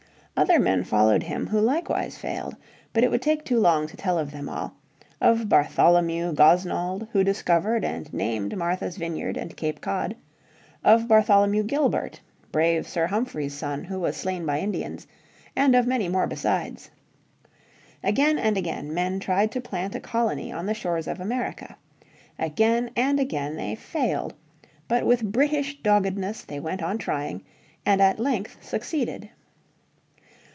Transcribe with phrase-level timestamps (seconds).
[0.37, 2.55] Other men followed him who likewise failed.
[2.93, 4.73] But it would take too long to tell of them all,
[5.19, 10.15] of Bartholomew Gosnold who discovered and named Martha's Vineyard and Cape Cod;
[10.83, 12.19] of Bartholomew Gilbert,
[12.51, 15.05] brave Sir Humphrey's son, who was slain by Indians,
[15.55, 16.89] and of many more besides.
[18.03, 21.77] Again and again men tried to plant a colony on the shores of America.
[22.39, 24.33] Again and again they failed.
[24.87, 27.43] But with British doggedness they went on trying,
[27.85, 29.29] and at length succeeded.